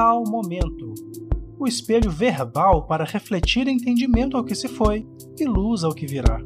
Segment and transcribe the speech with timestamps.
[0.00, 0.94] tal momento.
[1.58, 5.06] O espelho verbal para refletir entendimento ao que se foi
[5.38, 6.40] e luz ao que virá.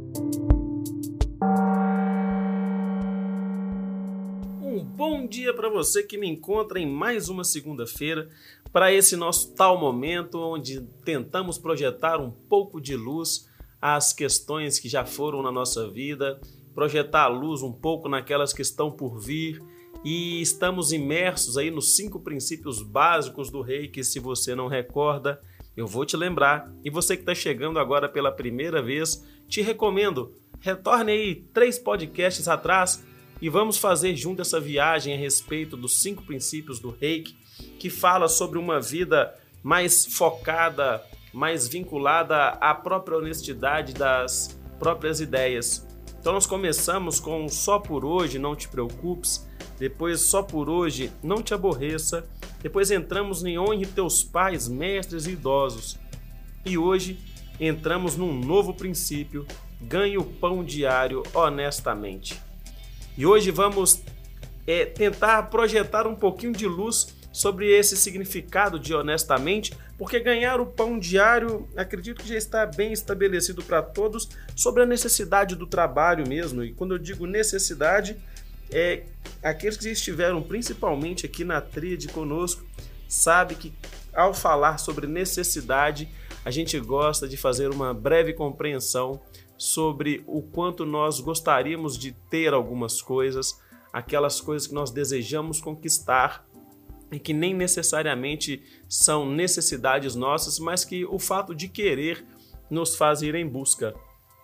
[4.61, 8.29] Um bom dia para você que me encontra em mais uma segunda-feira
[8.73, 13.49] para esse nosso tal momento onde tentamos projetar um pouco de luz
[13.81, 16.41] às questões que já foram na nossa vida,
[16.75, 19.63] projetar a luz um pouco naquelas que estão por vir
[20.05, 25.41] e estamos imersos aí nos cinco princípios básicos do rei que se você não recorda,
[25.75, 26.71] eu vou te lembrar.
[26.85, 32.47] E você que está chegando agora pela primeira vez, te recomendo, retorne aí três podcasts
[32.47, 33.03] atrás
[33.41, 37.35] e vamos fazer junto essa viagem a respeito dos cinco princípios do reiki,
[37.79, 45.87] que fala sobre uma vida mais focada, mais vinculada à própria honestidade das próprias ideias.
[46.21, 49.47] Então nós começamos com só por hoje, não te preocupes
[49.79, 52.25] depois, só por hoje, não te aborreça.
[52.63, 55.99] Depois entramos em honre teus pais, mestres e idosos.
[56.65, 57.19] E hoje
[57.61, 59.47] entramos num novo princípio:
[59.81, 62.41] ganhe o pão diário honestamente.
[63.17, 64.03] E hoje vamos
[64.67, 70.67] é, tentar projetar um pouquinho de luz sobre esse significado de honestamente, porque ganhar o
[70.67, 76.27] pão diário, acredito que já está bem estabelecido para todos sobre a necessidade do trabalho
[76.29, 76.63] mesmo.
[76.63, 78.17] E quando eu digo necessidade,
[78.71, 79.05] é,
[79.43, 82.65] aqueles que estiveram principalmente aqui na tríade conosco,
[83.09, 83.73] sabe que
[84.15, 86.09] ao falar sobre necessidade,
[86.45, 89.21] a gente gosta de fazer uma breve compreensão
[89.57, 93.61] sobre o quanto nós gostaríamos de ter algumas coisas,
[93.93, 96.47] aquelas coisas que nós desejamos conquistar
[97.11, 102.25] e que nem necessariamente são necessidades nossas, mas que o fato de querer
[102.69, 103.95] nos faz ir em busca.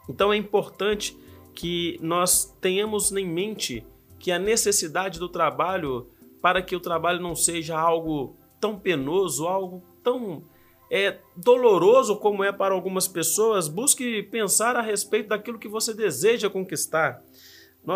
[0.08, 1.16] Então é importante
[1.54, 3.84] que nós tenhamos em mente
[4.20, 6.08] que a necessidade do trabalho
[6.40, 10.44] para que o trabalho não seja algo tão penoso, algo tão
[10.90, 16.48] é, doloroso como é para algumas pessoas, busque pensar a respeito daquilo que você deseja
[16.48, 17.22] conquistar.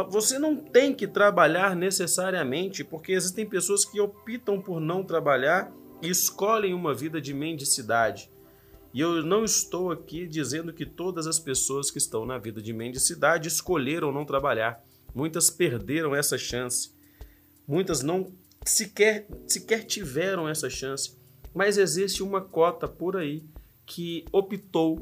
[0.08, 5.70] Você não tem que trabalhar necessariamente, porque existem pessoas que optam por não trabalhar
[6.00, 8.30] e escolhem uma vida de mendicidade.
[8.94, 12.72] E eu não estou aqui dizendo que todas as pessoas que estão na vida de
[12.72, 14.82] mendicidade escolheram não trabalhar.
[15.14, 16.92] Muitas perderam essa chance.
[17.66, 18.32] Muitas não
[18.64, 21.16] sequer, sequer tiveram essa chance.
[21.54, 23.44] Mas existe uma cota por aí
[23.86, 24.98] que optou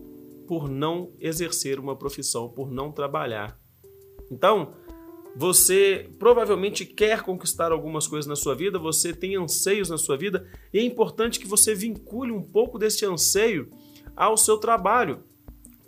[0.47, 3.59] por não exercer uma profissão, por não trabalhar.
[4.31, 4.75] Então,
[5.35, 10.47] você provavelmente quer conquistar algumas coisas na sua vida, você tem anseios na sua vida,
[10.73, 13.71] e é importante que você vincule um pouco desse anseio
[14.15, 15.25] ao seu trabalho,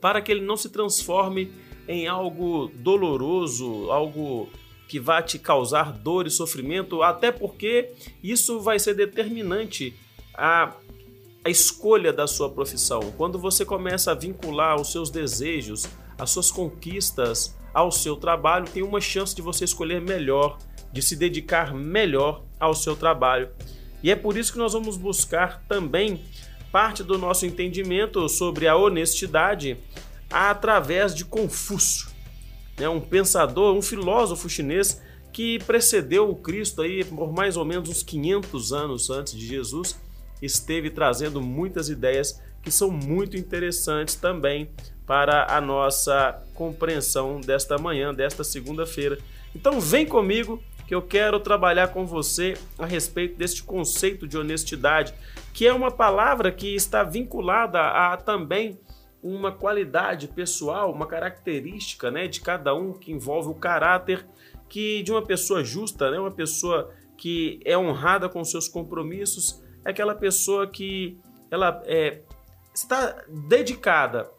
[0.00, 1.52] para que ele não se transforme
[1.88, 4.48] em algo doloroso, algo
[4.88, 9.94] que vai te causar dor e sofrimento, até porque isso vai ser determinante
[10.34, 10.74] a,
[11.44, 13.00] a escolha da sua profissão.
[13.16, 18.82] Quando você começa a vincular os seus desejos, as suas conquistas ao seu trabalho, tem
[18.82, 20.58] uma chance de você escolher melhor,
[20.92, 23.50] de se dedicar melhor ao seu trabalho.
[24.02, 26.22] E é por isso que nós vamos buscar também
[26.70, 29.76] parte do nosso entendimento sobre a honestidade
[30.30, 32.08] através de Confúcio,
[32.78, 35.00] né, um pensador, um filósofo chinês
[35.32, 39.98] que precedeu o Cristo aí por mais ou menos uns 500 anos antes de Jesus,
[40.40, 44.70] esteve trazendo muitas ideias que são muito interessantes também
[45.06, 49.18] para a nossa compreensão desta manhã, desta segunda-feira.
[49.54, 55.14] Então vem comigo que eu quero trabalhar com você a respeito deste conceito de honestidade,
[55.52, 58.78] que é uma palavra que está vinculada a também
[59.24, 64.26] uma qualidade pessoal, uma característica né, de cada um que envolve o caráter
[64.68, 69.90] que de uma pessoa justa, né, uma pessoa que é honrada com seus compromissos, é
[69.90, 71.18] aquela pessoa que
[71.50, 72.20] ela é,
[72.74, 74.30] está dedicada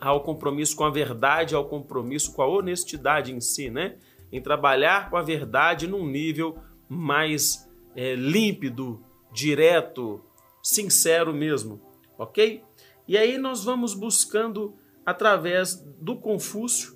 [0.00, 3.96] ao compromisso com a verdade, ao compromisso com a honestidade em si, né?
[4.30, 6.58] Em trabalhar com a verdade num nível
[6.88, 9.02] mais é, límpido,
[9.32, 10.20] direto,
[10.62, 11.80] sincero mesmo,
[12.18, 12.62] ok?
[13.06, 14.74] E aí nós vamos buscando,
[15.04, 16.94] através do Confúcio,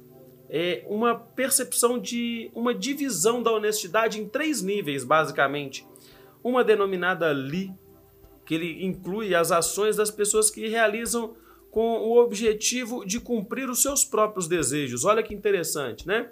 [0.48, 5.86] é, uma percepção de uma divisão da honestidade em três níveis, basicamente.
[6.42, 7.70] Uma denominada Li,
[8.46, 11.36] que ele inclui as ações das pessoas que realizam
[11.70, 15.04] com o objetivo de cumprir os seus próprios desejos.
[15.04, 16.30] Olha que interessante, né?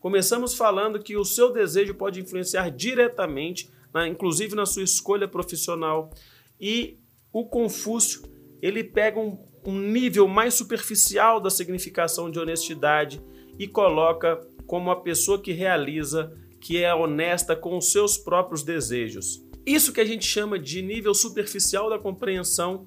[0.00, 3.70] Começamos falando que o seu desejo pode influenciar diretamente,
[4.08, 6.10] inclusive na sua escolha profissional.
[6.60, 6.98] E
[7.32, 8.22] o Confúcio
[8.60, 13.22] ele pega um, um nível mais superficial da significação de honestidade
[13.58, 19.42] e coloca como a pessoa que realiza, que é honesta com os seus próprios desejos.
[19.66, 22.86] isso que a gente chama de nível superficial da compreensão,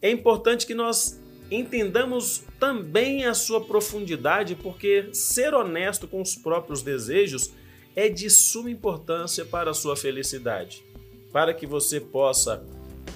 [0.00, 1.20] é importante que nós
[1.50, 7.52] entendamos também a sua profundidade, porque ser honesto com os próprios desejos
[7.94, 10.84] é de suma importância para a sua felicidade,
[11.32, 12.64] para que você possa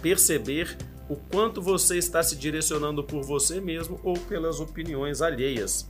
[0.01, 0.77] perceber
[1.09, 5.89] o quanto você está se direcionando por você mesmo ou pelas opiniões alheias.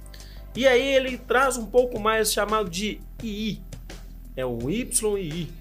[0.54, 3.62] E aí ele traz um pouco mais chamado de II,
[4.36, 5.52] é o YI,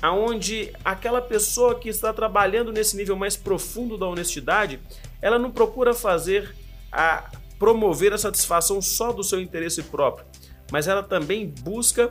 [0.00, 4.80] aonde aquela pessoa que está trabalhando nesse nível mais profundo da honestidade,
[5.20, 6.54] ela não procura fazer
[6.90, 10.24] a promover a satisfação só do seu interesse próprio,
[10.70, 12.08] mas ela também busca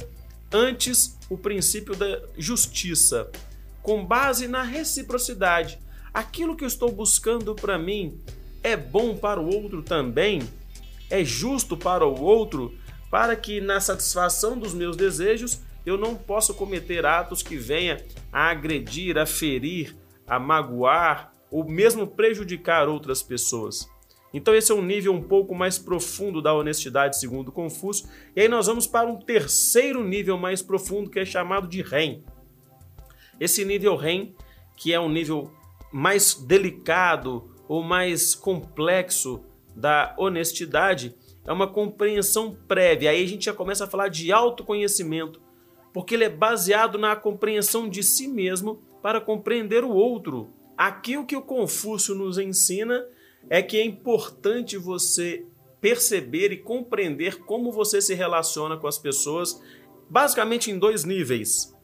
[0.52, 3.30] antes o princípio da justiça,
[3.82, 5.80] com base na reciprocidade.
[6.18, 8.20] Aquilo que eu estou buscando para mim
[8.64, 10.42] é bom para o outro também?
[11.12, 12.76] É justo para o outro?
[13.12, 18.04] Para que na satisfação dos meus desejos eu não possa cometer atos que venha
[18.34, 23.88] a agredir, a ferir, a magoar ou mesmo prejudicar outras pessoas.
[24.34, 28.10] Então esse é um nível um pouco mais profundo da honestidade, segundo Confúcio.
[28.36, 32.24] E aí nós vamos para um terceiro nível mais profundo que é chamado de REM.
[33.40, 34.36] Esse nível REM,
[34.76, 35.56] que é um nível
[35.98, 39.44] mais delicado ou mais complexo
[39.76, 43.10] da honestidade, é uma compreensão prévia.
[43.10, 45.42] Aí a gente já começa a falar de autoconhecimento,
[45.92, 50.54] porque ele é baseado na compreensão de si mesmo para compreender o outro.
[50.78, 53.04] Aqui o que o Confúcio nos ensina
[53.50, 55.48] é que é importante você
[55.82, 59.60] perceber e compreender como você se relaciona com as pessoas,
[60.08, 61.76] basicamente em dois níveis.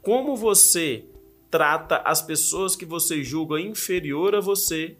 [0.00, 1.06] Como você
[1.52, 4.96] trata as pessoas que você julga inferior a você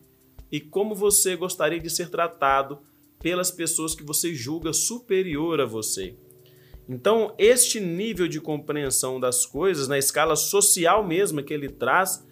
[0.51, 2.79] e como você gostaria de ser tratado
[3.19, 6.15] pelas pessoas que você julga superior a você.
[6.87, 12.23] Então, este nível de compreensão das coisas, na escala social mesmo que ele traz,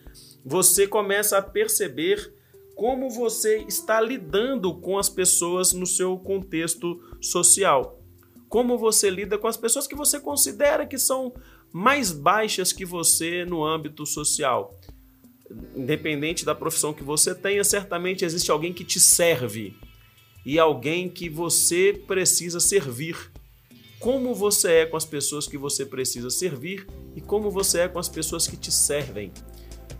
[0.44, 2.34] você começa a perceber
[2.75, 8.02] como você está lidando com as pessoas no seu contexto social.
[8.50, 11.32] Como você lida com as pessoas que você considera que são
[11.72, 14.78] mais baixas que você no âmbito social.
[15.75, 19.76] Independente da profissão que você tenha, certamente existe alguém que te serve
[20.44, 23.17] e alguém que você precisa servir.
[23.99, 27.99] Como você é com as pessoas que você precisa servir e como você é com
[27.99, 29.32] as pessoas que te servem.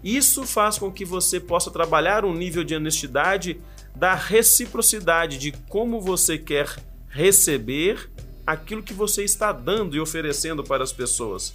[0.02, 3.61] Isso faz com que você possa trabalhar um nível de honestidade
[3.94, 6.75] da reciprocidade de como você quer
[7.08, 8.11] receber
[8.52, 11.55] aquilo que você está dando e oferecendo para as pessoas.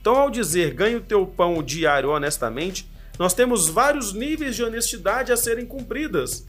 [0.00, 5.32] Então, ao dizer ganhe o teu pão diário honestamente, nós temos vários níveis de honestidade
[5.32, 6.46] a serem cumpridas.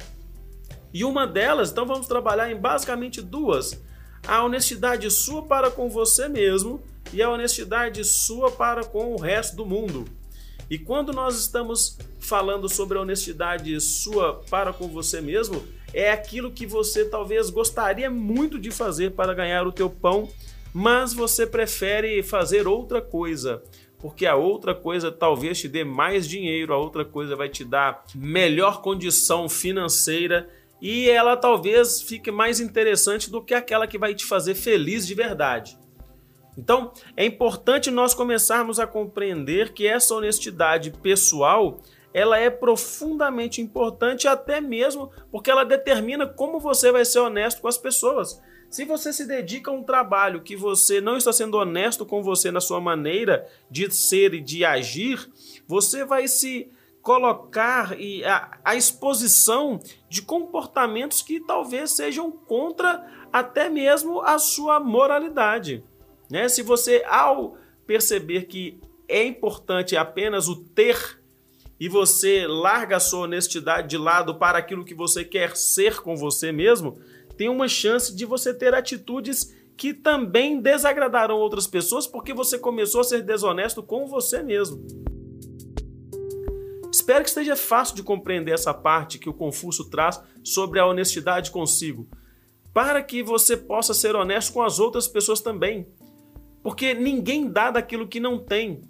[0.94, 3.82] E uma delas, então vamos trabalhar em basicamente duas:
[4.28, 9.56] a honestidade sua para com você mesmo e a honestidade sua para com o resto
[9.56, 10.06] do mundo.
[10.70, 15.64] E quando nós estamos falando sobre a honestidade sua para com você mesmo,
[15.94, 20.28] é aquilo que você talvez gostaria muito de fazer para ganhar o teu pão,
[20.74, 23.62] mas você prefere fazer outra coisa,
[24.00, 28.04] porque a outra coisa talvez te dê mais dinheiro, a outra coisa vai te dar
[28.16, 30.50] melhor condição financeira
[30.82, 35.14] e ela talvez fique mais interessante do que aquela que vai te fazer feliz de
[35.14, 35.78] verdade.
[36.58, 41.80] Então, é importante nós começarmos a compreender que essa honestidade pessoal,
[42.14, 47.68] ela é profundamente importante até mesmo porque ela determina como você vai ser honesto com
[47.68, 48.42] as pessoas.
[48.70, 52.50] Se você se dedica a um trabalho que você não está sendo honesto com você
[52.50, 55.30] na sua maneira de ser e de agir,
[55.68, 56.72] você vai se
[57.04, 59.80] colocar e a, a exposição
[60.10, 65.84] de comportamentos que talvez sejam contra até mesmo a sua moralidade.
[66.34, 66.50] Né?
[66.50, 71.22] Se você, ao perceber que é importante apenas o ter
[71.80, 76.16] e você larga a sua honestidade de lado para aquilo que você quer ser com
[76.16, 76.98] você mesmo,
[77.38, 83.02] tem uma chance de você ter atitudes que também desagradarão outras pessoas porque você começou
[83.02, 84.84] a ser desonesto com você mesmo.
[86.92, 91.52] Espero que esteja fácil de compreender essa parte que o Confúcio traz sobre a honestidade
[91.52, 92.08] consigo,
[92.74, 95.86] para que você possa ser honesto com as outras pessoas também.
[96.64, 98.82] Porque ninguém dá daquilo que não tem.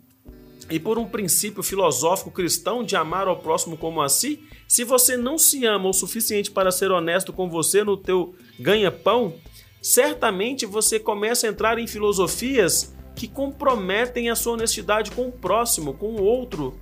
[0.70, 5.18] E por um princípio filosófico cristão de amar ao próximo como a si, se você
[5.18, 9.34] não se ama o suficiente para ser honesto com você no teu ganha-pão,
[9.82, 15.94] certamente você começa a entrar em filosofias que comprometem a sua honestidade com o próximo,
[15.94, 16.80] com o outro.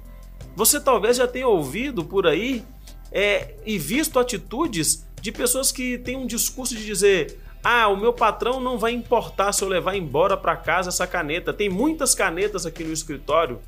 [0.55, 2.63] Você talvez já tenha ouvido por aí
[3.11, 8.11] é, e visto atitudes de pessoas que têm um discurso de dizer: Ah, o meu
[8.11, 11.53] patrão não vai importar se eu levar embora para casa essa caneta.
[11.53, 13.59] Tem muitas canetas aqui no escritório.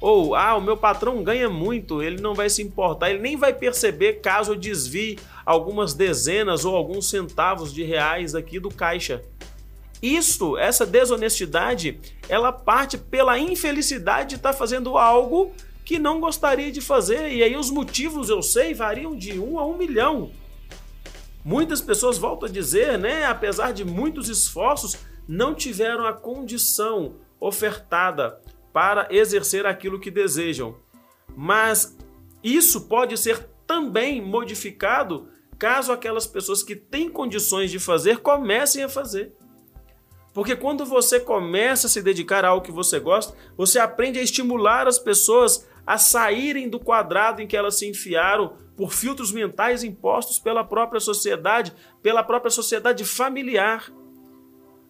[0.00, 3.52] Ou, ah, o meu patrão ganha muito, ele não vai se importar, ele nem vai
[3.52, 9.22] perceber caso eu desvie algumas dezenas ou alguns centavos de reais aqui do caixa.
[10.02, 15.52] Isto, essa desonestidade, ela parte pela infelicidade de estar fazendo algo
[15.84, 17.32] que não gostaria de fazer.
[17.32, 20.32] E aí os motivos, eu sei, variam de um a um milhão.
[21.44, 24.96] Muitas pessoas, voltam a dizer, né, apesar de muitos esforços,
[25.26, 28.40] não tiveram a condição ofertada
[28.72, 30.76] para exercer aquilo que desejam.
[31.36, 31.96] Mas
[32.42, 38.88] isso pode ser também modificado caso aquelas pessoas que têm condições de fazer comecem a
[38.88, 39.32] fazer.
[40.32, 44.22] Porque quando você começa a se dedicar a algo que você gosta, você aprende a
[44.22, 49.84] estimular as pessoas a saírem do quadrado em que elas se enfiaram por filtros mentais
[49.84, 53.92] impostos pela própria sociedade, pela própria sociedade familiar.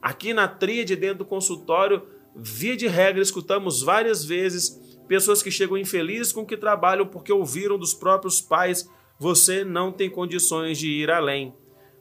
[0.00, 2.02] Aqui na tríade dentro do consultório,
[2.34, 7.32] via de regra, escutamos várias vezes pessoas que chegam infelizes com o que trabalham porque
[7.32, 11.54] ouviram dos próprios pais: você não tem condições de ir além,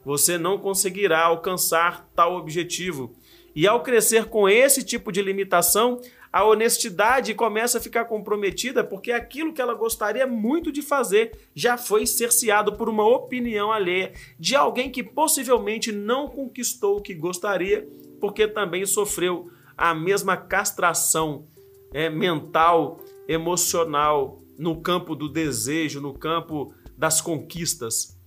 [0.05, 3.15] você não conseguirá alcançar tal objetivo.
[3.53, 5.99] E ao crescer com esse tipo de limitação,
[6.31, 11.77] a honestidade começa a ficar comprometida porque aquilo que ela gostaria muito de fazer já
[11.77, 17.85] foi cerceado por uma opinião alheia de alguém que possivelmente não conquistou o que gostaria,
[18.19, 21.47] porque também sofreu a mesma castração
[21.93, 28.17] é, mental, emocional, no campo do desejo, no campo das conquistas.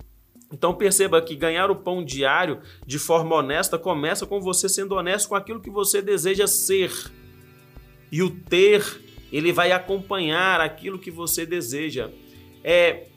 [0.52, 5.28] Então perceba que ganhar o pão diário de forma honesta começa com você sendo honesto
[5.28, 6.92] com aquilo que você deseja ser.
[8.14, 9.02] E o ter,
[9.32, 12.10] ele vai acompanhar aquilo que você deseja.
[12.62, 13.08] É,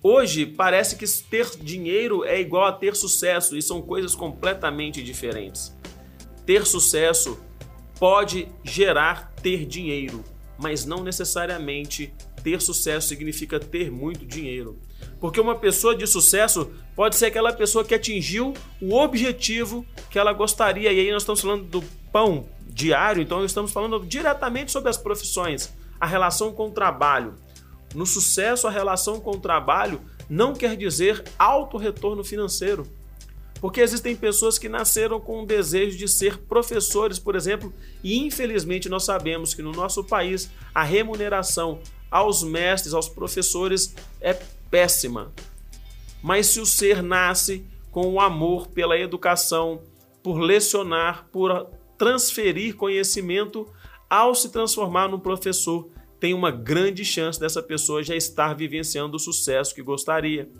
[0.00, 5.76] hoje parece que ter dinheiro é igual a ter sucesso e são coisas completamente diferentes.
[6.46, 7.36] Ter sucesso
[7.98, 10.22] pode gerar ter dinheiro,
[10.56, 12.14] mas não necessariamente
[12.44, 14.78] ter sucesso significa ter muito dinheiro.
[15.18, 20.32] Porque uma pessoa de sucesso pode ser aquela pessoa que atingiu o objetivo que ela
[20.32, 20.92] gostaria.
[20.92, 25.72] E aí nós estamos falando do pão diário, então estamos falando diretamente sobre as profissões,
[26.00, 27.34] a relação com o trabalho.
[27.94, 32.86] No sucesso, a relação com o trabalho não quer dizer alto retorno financeiro.
[33.60, 38.88] Porque existem pessoas que nasceram com o desejo de ser professores, por exemplo, e infelizmente
[38.88, 44.34] nós sabemos que no nosso país a remuneração aos mestres, aos professores é
[44.68, 45.32] péssima.
[46.20, 49.82] Mas se o ser nasce com o amor pela educação,
[50.22, 51.68] por lecionar, por
[52.02, 53.64] transferir conhecimento,
[54.10, 59.20] ao se transformar num professor, tem uma grande chance dessa pessoa já estar vivenciando o
[59.20, 60.50] sucesso que gostaria.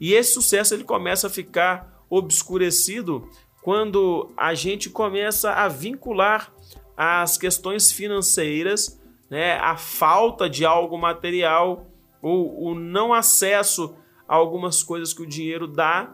[0.00, 3.28] E esse sucesso ele começa a ficar obscurecido
[3.62, 6.52] quando a gente começa a vincular
[6.96, 11.86] as questões financeiras, né, a falta de algo material
[12.20, 13.94] ou o não acesso
[14.26, 16.12] a algumas coisas que o dinheiro dá,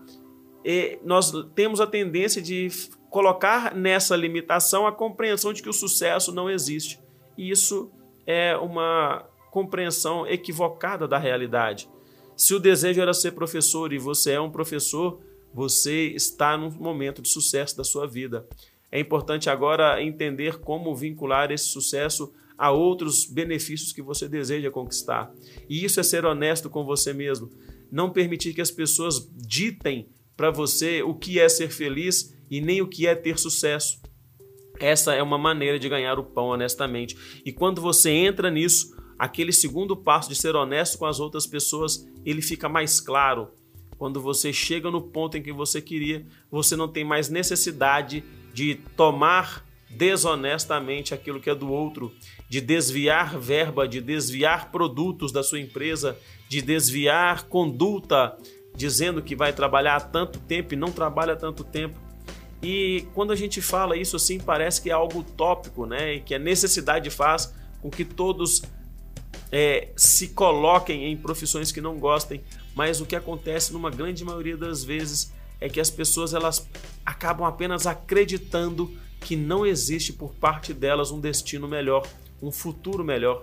[1.02, 2.68] nós temos a tendência de
[3.10, 7.00] colocar nessa limitação a compreensão de que o sucesso não existe.
[7.36, 7.90] E isso
[8.26, 11.88] é uma compreensão equivocada da realidade.
[12.36, 15.20] Se o desejo era ser professor e você é um professor,
[15.52, 18.46] você está num momento de sucesso da sua vida.
[18.92, 25.32] É importante agora entender como vincular esse sucesso a outros benefícios que você deseja conquistar.
[25.68, 27.50] E isso é ser honesto com você mesmo.
[27.90, 32.80] Não permitir que as pessoas ditem para você o que é ser feliz e nem
[32.80, 34.00] o que é ter sucesso.
[34.78, 37.42] Essa é uma maneira de ganhar o pão honestamente.
[37.44, 42.06] E quando você entra nisso, aquele segundo passo de ser honesto com as outras pessoas,
[42.24, 43.48] ele fica mais claro.
[43.98, 48.22] Quando você chega no ponto em que você queria, você não tem mais necessidade
[48.54, 52.12] de tomar desonestamente aquilo que é do outro,
[52.48, 56.16] de desviar verba, de desviar produtos da sua empresa,
[56.48, 58.38] de desviar conduta,
[58.78, 61.98] dizendo que vai trabalhar tanto tempo e não trabalha tanto tempo.
[62.62, 66.14] E quando a gente fala isso assim, parece que é algo utópico, né?
[66.14, 68.62] E que a necessidade faz com que todos
[69.50, 72.40] é, se coloquem em profissões que não gostem,
[72.72, 76.68] mas o que acontece numa grande maioria das vezes é que as pessoas elas
[77.04, 82.06] acabam apenas acreditando que não existe por parte delas um destino melhor,
[82.40, 83.42] um futuro melhor.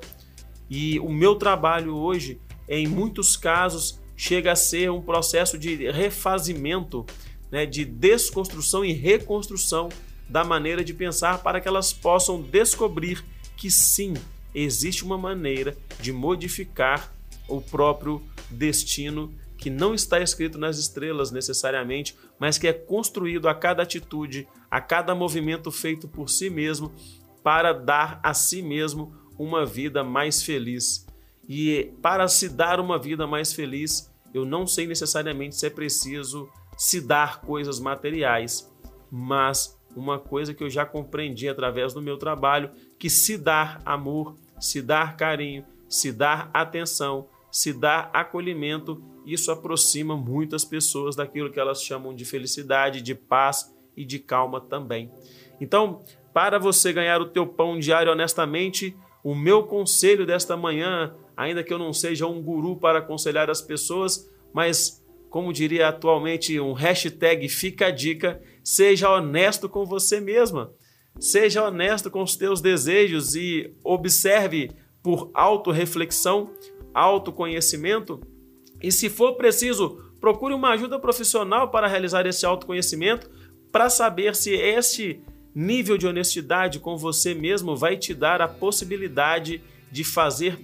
[0.69, 2.39] E o meu trabalho hoje,
[2.69, 7.05] em muitos casos, chega a ser um processo de refazimento,
[7.51, 9.89] né, de desconstrução e reconstrução
[10.27, 13.23] da maneira de pensar para que elas possam descobrir
[13.55, 14.13] que sim,
[14.53, 17.13] existe uma maneira de modificar
[17.47, 23.55] o próprio destino que não está escrito nas estrelas necessariamente, mas que é construído a
[23.55, 26.93] cada atitude, a cada movimento feito por si mesmo
[27.43, 31.05] para dar a si mesmo uma vida mais feliz.
[31.47, 36.49] E para se dar uma vida mais feliz, eu não sei necessariamente se é preciso
[36.77, 38.71] se dar coisas materiais,
[39.09, 44.35] mas uma coisa que eu já compreendi através do meu trabalho, que se dar amor,
[44.59, 51.59] se dar carinho, se dar atenção, se dar acolhimento, isso aproxima muitas pessoas daquilo que
[51.59, 55.09] elas chamam de felicidade, de paz e de calma também.
[55.61, 61.63] Então, para você ganhar o teu pão diário honestamente, o meu conselho desta manhã, ainda
[61.63, 66.71] que eu não seja um guru para aconselhar as pessoas, mas como diria atualmente um
[66.71, 70.71] hashtag fica a dica, seja honesto com você mesma.
[71.19, 74.71] Seja honesto com os teus desejos e observe
[75.03, 76.51] por autorreflexão,
[76.93, 78.21] autoconhecimento.
[78.81, 83.29] E se for preciso, procure uma ajuda profissional para realizar esse autoconhecimento,
[83.71, 85.21] para saber se este
[85.53, 89.61] nível de honestidade com você mesmo vai te dar a possibilidade
[89.91, 90.57] de fazer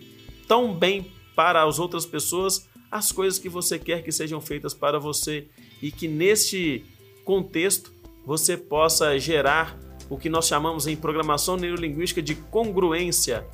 [0.51, 4.99] tão bem para as outras pessoas as coisas que você quer que sejam feitas para
[4.99, 5.47] você
[5.81, 6.83] e que neste
[7.23, 7.93] contexto
[8.25, 9.79] você possa gerar
[10.09, 13.47] o que nós chamamos em programação neurolinguística de congruência.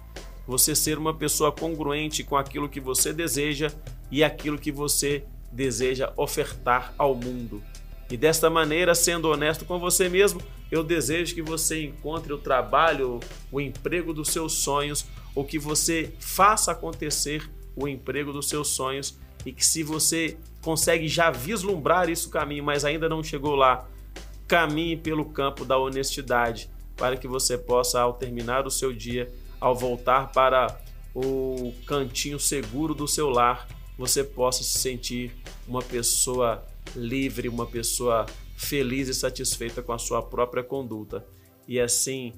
[0.48, 3.72] Você ser uma pessoa congruente com aquilo que você deseja
[4.10, 7.62] e aquilo que você deseja ofertar ao mundo.
[8.10, 13.20] E desta maneira, sendo honesto com você mesmo, eu desejo que você encontre o trabalho,
[13.52, 19.18] o emprego dos seus sonhos, ou que você faça acontecer o emprego dos seus sonhos
[19.46, 23.88] e que se você consegue já vislumbrar isso caminho, mas ainda não chegou lá,
[24.48, 29.32] caminhe pelo campo da honestidade para que você possa ao terminar o seu dia,
[29.62, 30.82] ao voltar para
[31.14, 35.32] o cantinho seguro do seu lar, você possa se sentir
[35.68, 38.26] uma pessoa livre, uma pessoa
[38.58, 41.26] feliz e satisfeita com a sua própria conduta.
[41.68, 42.34] E assim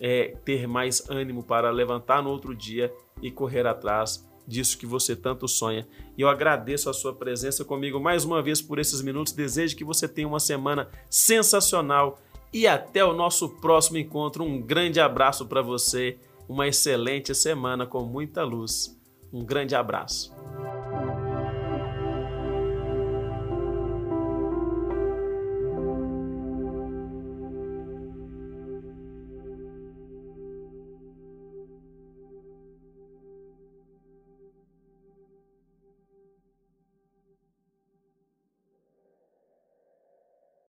[0.00, 5.14] é, ter mais ânimo para levantar no outro dia e correr atrás disso que você
[5.14, 5.86] tanto sonha.
[6.18, 9.32] E eu agradeço a sua presença comigo mais uma vez por esses minutos.
[9.32, 12.18] Desejo que você tenha uma semana sensacional
[12.52, 14.42] e até o nosso próximo encontro.
[14.42, 18.98] Um grande abraço para você, uma excelente semana com muita luz.
[19.32, 20.34] Um grande abraço.